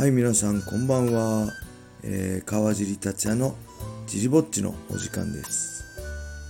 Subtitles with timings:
[0.00, 1.52] はい、皆さん、こんばんは。
[2.02, 3.54] えー、川尻達也の
[4.06, 5.84] ジリぼっちのお時間です。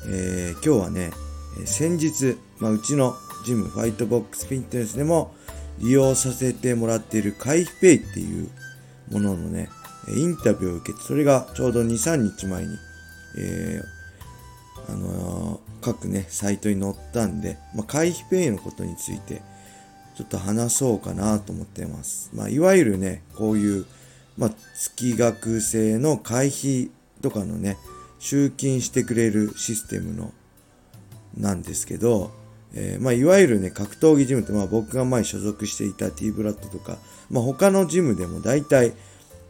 [0.06, 1.10] えー、今日はね、
[1.64, 5.34] 先日、まあ、うちのジム、ファイトボックスフィットネスでも
[5.80, 8.48] 利用させてもらっている回避ペイっていう
[9.10, 9.68] もののね、
[10.16, 12.78] インタビューを受けて、それがちょうど2、3日前に、
[13.36, 19.42] えーあのー各ね、サイトに載ったんで、まあ、回避ペイのことについて、
[20.20, 22.30] ちょっと話そうかなと思ってます。
[22.34, 23.86] まあ、いわゆるね、こういう、
[24.36, 26.90] まあ、月額制の会費
[27.22, 27.78] とかのね、
[28.18, 30.34] 集金してくれるシステムの、
[31.38, 32.32] なんですけど、
[32.74, 36.98] えーまあ、いわゆるね、格闘技ジムって、まあ、僕が前所属していた T ブラッドとか、
[37.30, 38.92] まあ、他のジムでも大体、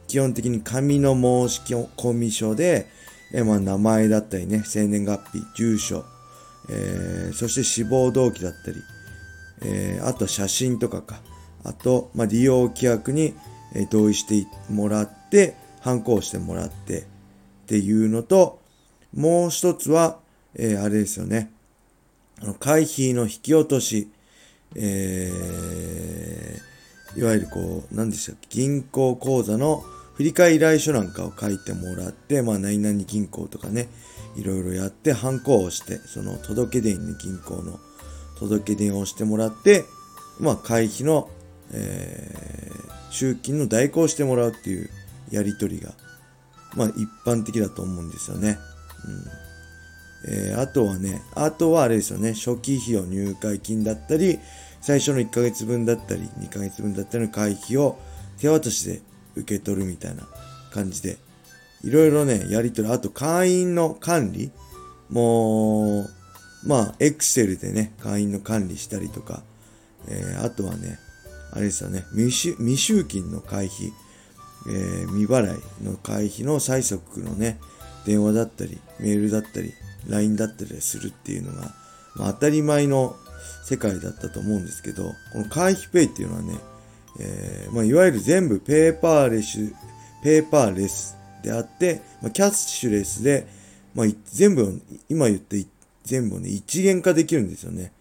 [0.07, 2.87] 基本的に紙の申し込み書で、
[3.32, 6.05] えーまあ、名前だったりね、生年月日、住所、
[6.68, 8.77] えーそして死亡動機だったり、
[9.63, 11.21] えーあと写真とかか。
[11.63, 13.35] あと、まあ、利用規約に
[13.75, 17.05] え同意してもらって、反抗してもらってっ
[17.67, 18.61] ていうのと、
[19.15, 20.19] もう一つは、
[20.55, 21.51] えーあれですよね。
[22.43, 24.11] あの会費の引き落とし、
[24.75, 26.71] えー
[27.19, 29.83] いわゆるこう、何でしたっけ、銀行口座の
[30.15, 33.89] 振替依頼書なんかを書いてもらって、まあ、何々銀行とかね、
[34.37, 37.80] いろいろやって、反抗をして、その届け出に、銀行の
[38.41, 39.85] 届け出をしてもらって、
[40.41, 41.30] まあ、会費の、
[41.73, 42.71] えー
[43.10, 44.88] 集金の代行してもらうっていう
[45.30, 45.91] やりとりが、
[46.77, 48.57] まあ、一般的だと思うんですよね。
[50.24, 50.33] うん。
[50.33, 54.38] えーあとはね、あとはあれですよね、初期費用入会金だったり、
[54.80, 57.99] 最初の1ヶ月分だったり、2ヶ月分だったりの会費を
[58.38, 59.02] 手渡しで
[59.35, 60.29] 受け取るみたいな
[60.73, 61.18] 感じで、
[61.83, 64.53] いろいろね、やり取り、あと会員の管理
[65.09, 66.11] もう、
[66.65, 69.43] まあ、エクセルでね、会員の管理したりとか、
[70.09, 70.99] えーあとはね、
[71.53, 72.31] あれですよね、未
[72.77, 73.93] 集金の会費、
[74.69, 77.59] えー未払いの会費の催促のね、
[78.05, 79.73] 電話だったり、メールだったり、
[80.09, 81.75] LINE だったりするっていうのが、
[82.17, 83.17] まあ、当たり前の
[83.65, 86.59] 世界だったと思うんですけど、この会費ペイっていうのはね、
[87.19, 89.73] えーまあ、いわゆる全部ペーパーレス、
[90.23, 93.47] ペーパーレスであって、まあ、キャッシュレスで、
[93.95, 95.65] まあ、全部、今言って
[96.10, 97.93] 全部ね、一元化できるんですよね。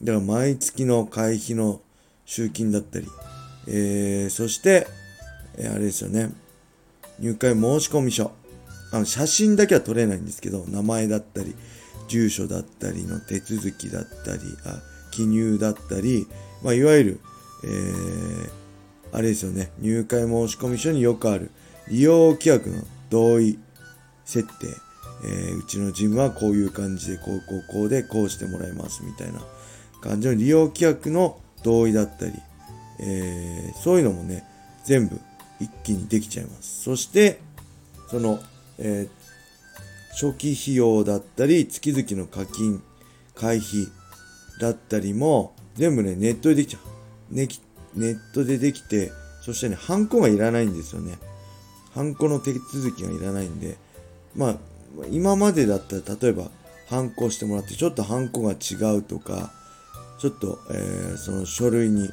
[0.00, 1.80] だから毎月の会費の
[2.24, 3.08] 集金だったり、
[3.66, 4.86] えー、そして、
[5.58, 6.30] えーあれですよね、
[7.18, 8.30] 入会申込書。
[8.92, 11.56] あの、写真だけは撮れないんですけど、名前だったり、
[12.06, 14.80] 住所だったりの手続きだったり、あ、
[15.10, 16.28] 記入だったり、
[16.62, 17.20] まあ、いわゆる、
[17.64, 18.50] えー、
[19.10, 21.50] あれですよね、入会申込書によくある、
[21.88, 23.58] 利用規約の同意
[24.24, 24.68] 設定、
[25.24, 29.40] えーうちのジムはこういう感じで、こうこうこうでこうしてもらいますみたいな
[30.00, 32.32] 感じの利用規約の同意だったり、
[33.00, 34.44] えーそういうのもね、
[34.84, 35.20] 全部
[35.60, 36.82] 一気にできちゃいます。
[36.82, 37.40] そして、
[38.08, 38.40] その、
[38.78, 39.20] えー
[40.12, 42.82] 初期費用だったり、月々の課金、
[43.36, 43.86] 会費
[44.60, 46.78] だったりも、全部ね、ネットでできちゃ
[47.30, 47.34] う。
[47.34, 47.48] ね
[47.94, 51.16] ネットでできて、そしてね、ハンコがいらないんですよね。
[51.94, 53.78] ハンコの手続きがいらないんで、
[54.34, 54.56] まあ、
[55.10, 56.50] 今までだったら、例えば、
[56.88, 59.52] ハンコしてもらって、ちょっとハンコが違うとか、
[60.18, 62.10] ちょっと、えーその書類に、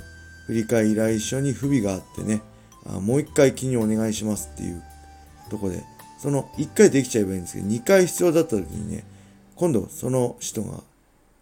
[0.47, 2.41] 振り替依頼書に不備があってね、
[2.85, 4.81] あもう一回記入お願いしますっていう
[5.49, 5.83] とこで、
[6.19, 9.03] その一回できちゃえばいいんですけど、二回必要だった時にね、
[9.55, 10.81] 今度その人が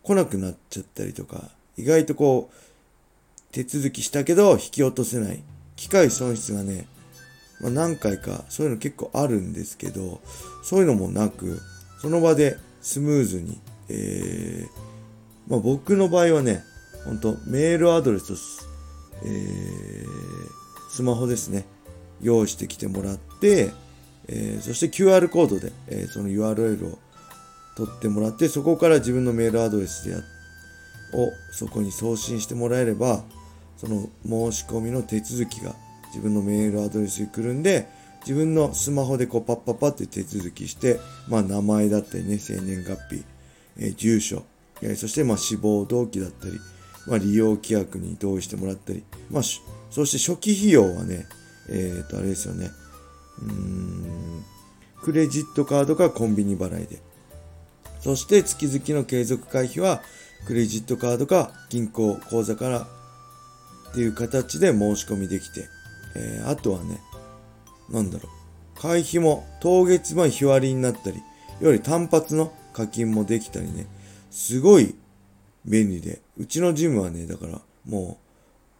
[0.01, 5.43] 来なくなっちゃったりとか、意外とこう、手続きしたけど引き落とせない。
[5.75, 6.87] 機械損失がね、
[7.61, 10.21] まあ、何回かそういうの結構あるんですけど、
[10.63, 11.61] そういうのもなく、
[12.01, 16.63] その場でスムーズに、えー、まあ僕の場合はね、
[17.05, 18.33] 本当メールアドレスと、
[19.23, 20.05] えー
[20.91, 21.65] スマホですね、
[22.21, 23.71] 用意してきてもらって、
[24.27, 26.99] えーそして QR コードで、えーその URL を
[27.75, 30.19] 取ってもらって、そこから自分のメールアドレスでや
[31.13, 33.23] をそこに送信してもらえれば、
[33.77, 35.75] その申し込みの手続きが
[36.07, 37.87] 自分のメールアドレスに来るんで、
[38.21, 43.23] 自分のスマホでこうパッパッパって手続きして、まあ名前だったりね、生年月日、
[43.77, 44.43] えー住所、
[44.81, 46.59] えーそしてまあ死亡動機だったり、
[47.07, 49.61] まあ利用規約に同意してもらったり、まあし
[49.91, 51.25] そして初期費用はね、
[51.69, 52.71] えっ、とあれですよね、
[53.41, 54.43] うーん、
[55.01, 56.99] クレジットカードかコンビニ払いで。
[58.01, 60.01] そして月々の継続会費は
[60.45, 62.87] クレジットカードか銀行口座から
[63.89, 65.67] っていう形で申し込みできて、
[66.15, 67.01] えーあとはね、
[67.89, 68.29] なんだろ
[68.77, 71.21] う、会費も当月前日割りになったり、
[71.61, 73.87] より単発の課金もできたりね、
[74.31, 74.95] すごい
[75.65, 78.17] 便利で、うちのジムはね、だからも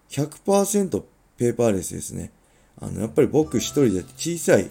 [0.09, 1.03] う100%
[1.37, 2.31] ペーパーレスですね。
[2.79, 4.69] あの、やっぱり僕一人で小さい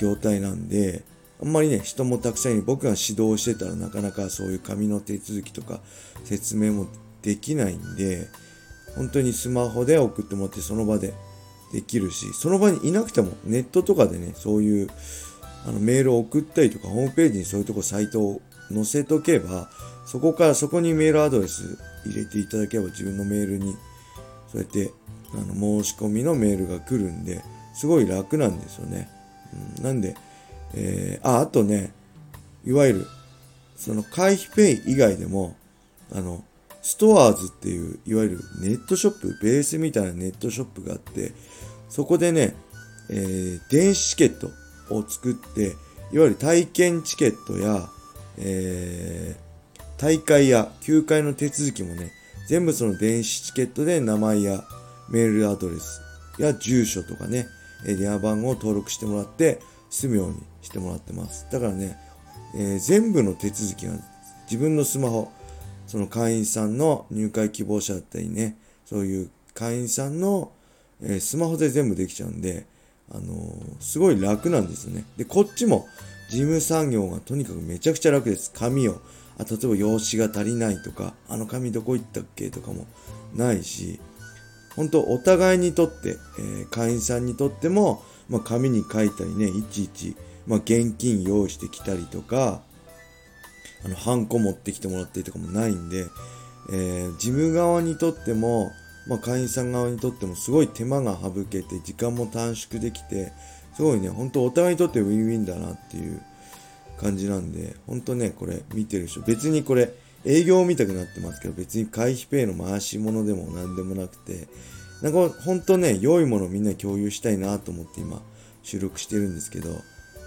[0.00, 1.02] 業態なんで、
[1.40, 2.62] あんまりね、人もたくさんいる。
[2.62, 5.80] 僕が指導してたらなかなかそういう紙の手続きとか
[6.24, 6.86] 説明も
[7.22, 8.28] できないんで、
[8.96, 11.14] 本当にスマホで送ってもらってその場で
[11.72, 14.88] できるし、その場にいなくてもネットとかでね、そういう
[15.66, 18.42] あのメールを送ったりとか、ホームページにそういうとこサイトを
[18.72, 19.68] 載せとけば、
[20.06, 23.74] そこからそこにメールアドレス入れていただければ自分のメールに、
[24.50, 24.92] そうやって
[25.32, 27.42] あの申し込みのメールが来るんで、
[27.74, 29.08] すごい楽なんですよね。
[29.78, 30.14] うん、なんで、
[30.74, 31.92] えー、あ、あとね、
[32.64, 33.06] いわゆる、
[33.76, 35.56] その回避ペイ以外でも、
[36.12, 36.44] あの、
[36.82, 41.32] ストアーズっていう、いわゆるネットショップ、ベースみたいなネットショップがあって、
[41.88, 42.54] そこでね、
[43.08, 44.50] えー、電子チケット
[44.94, 45.76] を作って、
[46.12, 47.88] いわゆる体験チケットや、
[48.36, 52.12] えー、大会や休会の手続きもね、
[52.48, 54.64] 全部その電子チケットで名前や
[55.08, 56.00] メールアドレス
[56.38, 57.46] や住所とかね、
[57.84, 61.46] 電話番号を登録してもらって済むようにしてもらってます。
[61.52, 61.96] だからね、
[62.56, 63.94] えー、全部の手続きが
[64.50, 65.30] 自分のスマホ、
[65.92, 68.56] その会員さんの入会希望者だったりね、
[68.86, 70.50] そういう会員さんの、
[71.02, 72.64] えー、スマホで全部できちゃうんで、
[73.10, 75.04] あのー、すごい楽なんですよね。
[75.18, 75.86] で、こっちも
[76.30, 78.52] 事務作業がとにかくめちゃくちゃ楽です。
[78.54, 79.02] 紙を、
[79.38, 82.86] あ例えば用紙が足りないとか、あの紙どこ行ったっけとかも
[83.34, 84.00] ないし、
[84.74, 90.16] 本当お互いにとって、えー、会員さんにとっても、まあ、紙に書いたりね、いちいち、
[90.46, 92.62] まあ、現金用意してきたりとか、
[93.84, 96.06] あの、ハンコ持ってきてもらったりとかもないんで、
[96.70, 98.70] えー、事務側にとっても、
[99.06, 103.32] まあ、会員さん側にとってもすごい手間が省けて、時間も短縮できて、
[103.74, 106.20] すごいね、本当お互いにとってウィンウィンだなっていう
[106.98, 109.92] 感じなんで、本当ね、これ見てる人、別にこれ、
[110.24, 114.46] 営業みたくなってますけど、別に回避ペイの回し物でも何でもなくて、
[115.02, 118.22] なんか本当ね、良いものをみんな共有したいなと思って今
[118.62, 119.70] 収録してるんですけど、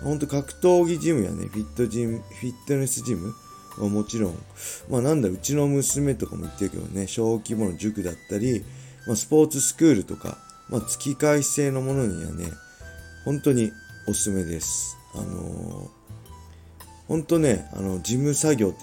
[0.04, 3.34] 本当格闘技ジムやね、フィットジム、フィットネスジム
[3.78, 4.38] はもちろん、
[4.90, 8.64] まあなんだ、うちの娘とかも言ってるけどね、小規模の塾だったり、
[9.08, 10.38] まあスポーツスクールとか、
[10.70, 12.52] まあ月会制のものにはね、
[13.26, 13.72] 本当に
[14.08, 14.98] おすすめです。
[15.14, 15.90] あのー、
[17.08, 18.78] 本当ね、あの、事務作業って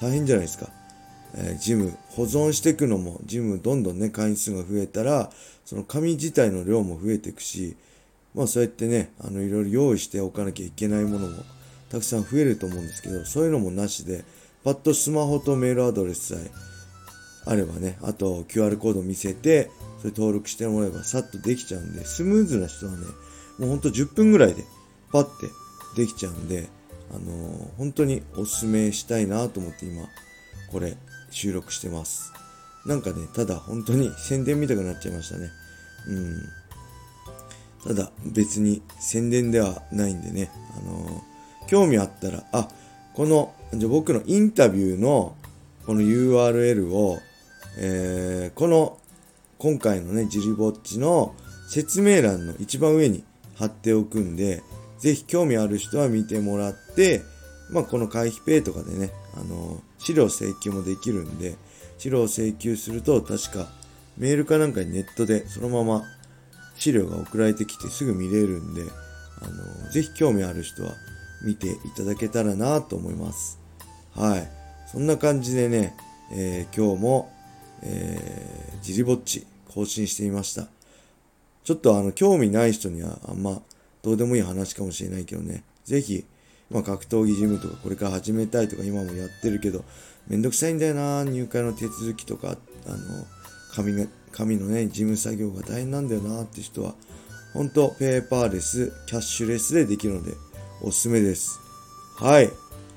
[0.00, 0.70] 大変じゃないですか。
[1.34, 5.30] えー、ジム、保存していくのも、ジムどんどんね、会員数が増えたら、
[5.64, 7.76] その紙自体の量も増えていくし、
[8.34, 11.42] まあそうやってね、あの、いろいろ用意しておかなきゃいけないものも
[11.90, 14.24] たくさん増えると思うんですけど、そういうのもなしで、
[14.64, 16.50] パッとスマホとメールアドレスさえ
[17.46, 22.98] あればね、あと QR コード見せて、それ登録してもらえばさっとできちゃうんで、スムーズな人はね、
[23.58, 24.64] もうほんと10分ぐらいで
[25.12, 25.46] パッて
[25.96, 26.68] できちゃうんで、
[27.10, 30.02] あのー、本当におすすめしたいなと思って今、
[30.70, 30.96] これ
[31.30, 32.32] 収録してます。
[32.84, 35.50] なんかね、ただ本当に宣伝みたくなっちゃいましたね。
[36.06, 36.42] うん。
[37.84, 41.20] ただ別に宣伝ではないんでね、あのー、
[41.68, 42.68] 興味あったら、あ、
[43.14, 45.36] この、じゃ僕のインタビューの
[45.86, 47.18] この URL を、
[47.78, 48.98] えー、この
[49.58, 51.34] 今回のね、ジリぼっちの
[51.68, 53.24] 説明欄の一番上に
[53.56, 54.62] 貼っておくんで、
[54.98, 57.22] ぜひ興味ある人は見てもらって、
[57.70, 61.56] まあ、この回避ペイとかでね、あの、資料請求もできるんで、
[61.98, 63.68] 資料請求すると確か
[64.16, 66.04] メールかなんかにネットでそのまま
[66.76, 68.82] 資料が送られてきてすぐ見れるんで、
[69.42, 70.92] あの、ぜひ興味ある人は
[71.42, 73.58] 見ていただけたらなと思います。
[74.14, 74.50] はい。
[74.90, 75.94] そんな感じでね、
[76.32, 77.32] えー、今日も、
[77.82, 80.66] えー、ジリぼっち更新してみました。
[81.64, 83.60] ちょっとあの、興味ない人にはあんま
[84.02, 86.24] どうでもいい話かもしれないけどね、ぜひ、
[86.70, 89.84] まあ、格闘技ジムとかこれから始めたいとか今もやってるけど、
[90.28, 92.96] めんどくさいんだよな、入会の手続きとか、あの、
[93.74, 96.94] 紙が、紙のね、事務作業が大変なんだよなって人は、
[97.54, 100.32] 本当ペーパーレス、キャッシュレスでできるので、
[100.80, 101.60] おすすめです。
[102.16, 102.50] はい。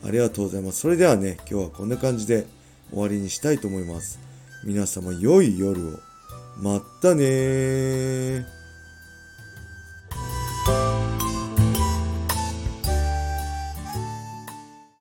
[0.04, 0.82] ありがとうございます。
[0.82, 2.46] それではね、今日はこんな感じで
[2.92, 4.20] 終わりにしたいと思います。
[4.66, 6.00] 皆様良い夜を。
[6.58, 8.61] まったねー。